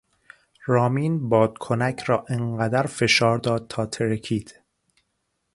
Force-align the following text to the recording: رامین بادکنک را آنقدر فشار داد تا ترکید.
رامین 0.65 1.29
بادکنک 1.29 1.99
را 2.03 2.25
آنقدر 2.29 2.83
فشار 2.85 3.37
داد 3.37 3.67
تا 3.67 3.85
ترکید. 3.85 4.59